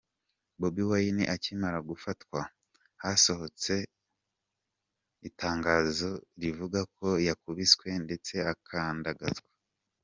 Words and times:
Bobi 0.59 0.83
Wine 0.89 1.23
akimara 1.35 1.79
gufatwa, 1.89 2.39
hasohotse 3.03 3.73
itangazo 5.27 6.09
rivuga 6.41 6.79
ko 6.95 7.07
‘yakubiswe 7.27 7.87
ndetse 8.05 8.33
akandagazwa’. 8.51 9.47